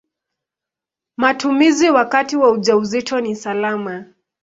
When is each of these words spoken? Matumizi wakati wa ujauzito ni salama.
Matumizi 1.17 1.89
wakati 1.89 2.37
wa 2.37 2.51
ujauzito 2.51 3.19
ni 3.21 3.35
salama. 3.35 4.05